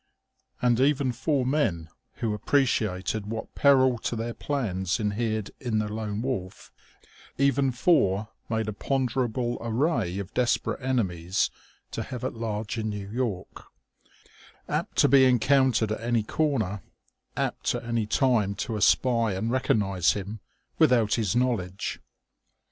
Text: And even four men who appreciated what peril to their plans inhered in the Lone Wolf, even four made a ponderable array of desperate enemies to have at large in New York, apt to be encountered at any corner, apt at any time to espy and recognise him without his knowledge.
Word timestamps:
And 0.63 0.79
even 0.79 1.11
four 1.11 1.45
men 1.45 1.87
who 2.13 2.33
appreciated 2.33 3.27
what 3.27 3.53
peril 3.53 3.99
to 3.99 4.15
their 4.15 4.33
plans 4.33 4.99
inhered 4.99 5.51
in 5.59 5.77
the 5.77 5.93
Lone 5.93 6.23
Wolf, 6.23 6.71
even 7.37 7.69
four 7.71 8.29
made 8.49 8.67
a 8.67 8.73
ponderable 8.73 9.59
array 9.61 10.17
of 10.17 10.33
desperate 10.33 10.81
enemies 10.81 11.51
to 11.91 12.01
have 12.01 12.23
at 12.23 12.33
large 12.33 12.79
in 12.79 12.89
New 12.89 13.11
York, 13.11 13.65
apt 14.67 14.97
to 14.97 15.07
be 15.07 15.23
encountered 15.25 15.91
at 15.91 16.01
any 16.01 16.23
corner, 16.23 16.81
apt 17.37 17.75
at 17.75 17.83
any 17.83 18.07
time 18.07 18.55
to 18.55 18.77
espy 18.77 19.35
and 19.35 19.51
recognise 19.51 20.13
him 20.13 20.39
without 20.79 21.13
his 21.13 21.35
knowledge. 21.35 22.01